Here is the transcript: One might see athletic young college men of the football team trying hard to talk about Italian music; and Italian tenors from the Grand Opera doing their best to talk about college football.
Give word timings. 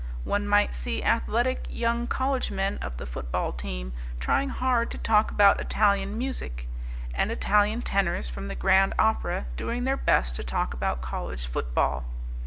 One 0.23 0.47
might 0.47 0.73
see 0.73 1.03
athletic 1.03 1.67
young 1.69 2.07
college 2.07 2.49
men 2.49 2.79
of 2.79 2.97
the 2.97 3.05
football 3.05 3.51
team 3.51 3.93
trying 4.19 4.49
hard 4.49 4.89
to 4.89 4.97
talk 4.97 5.29
about 5.29 5.59
Italian 5.59 6.17
music; 6.17 6.67
and 7.13 7.31
Italian 7.31 7.83
tenors 7.83 8.27
from 8.27 8.47
the 8.47 8.55
Grand 8.55 8.95
Opera 8.97 9.45
doing 9.55 9.83
their 9.83 9.97
best 9.97 10.35
to 10.37 10.43
talk 10.43 10.73
about 10.73 11.03
college 11.03 11.45
football. 11.45 12.05